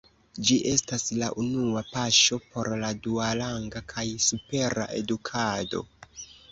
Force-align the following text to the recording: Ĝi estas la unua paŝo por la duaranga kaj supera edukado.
Ĝi 0.45 0.55
estas 0.69 1.03
la 1.23 1.29
unua 1.43 1.83
paŝo 1.91 2.39
por 2.55 2.71
la 2.85 2.91
duaranga 3.05 3.87
kaj 3.95 4.09
supera 4.31 4.93
edukado. 5.05 5.89